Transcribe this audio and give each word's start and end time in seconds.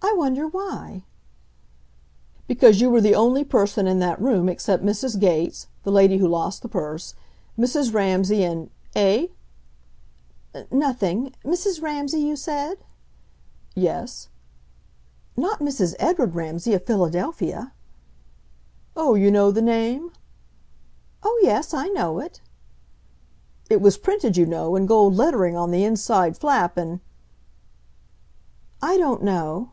"I 0.00 0.12
wonder 0.18 0.48
why?" 0.48 1.04
"Because 2.46 2.80
you 2.80 2.90
were 2.90 3.00
the 3.00 3.14
only 3.14 3.44
person 3.44 3.86
in 3.86 3.98
that 4.00 4.20
room 4.20 4.48
except 4.48 4.84
Mrs. 4.84 5.18
Gates, 5.20 5.68
the 5.84 5.92
lady 5.92 6.18
who 6.18 6.26
lost 6.26 6.62
the 6.62 6.68
purse, 6.68 7.14
Mrs. 7.58 7.92
Ramsay, 7.94 8.42
and 8.42 8.70
eh?" 8.96 9.28
"N 10.54 10.66
nothing. 10.70 11.34
Mrs. 11.44 11.80
Ramsay, 11.82 12.18
you 12.20 12.36
said?" 12.36 12.78
"Yes." 13.74 14.28
"Not 15.36 15.60
Mrs. 15.60 15.94
Edward 16.00 16.34
Ramsay, 16.34 16.74
of 16.74 16.86
Philadelphia?" 16.86 17.72
"Oh, 18.96 19.14
you 19.14 19.30
know 19.30 19.50
the 19.50 19.62
name?" 19.62 20.12
"Oh, 21.22 21.38
yes, 21.42 21.72
I 21.74 21.88
know 21.88 22.18
it." 22.18 22.40
"It 23.70 23.80
was 23.80 23.98
printed, 23.98 24.36
you 24.36 24.46
know, 24.46 24.74
in 24.74 24.86
gold 24.86 25.14
lettering 25.14 25.56
on 25.56 25.70
the 25.70 25.84
inside 25.84 26.36
flap 26.36 26.76
and" 26.76 27.00
"I 28.82 28.96
don't 28.96 29.22
know." 29.22 29.70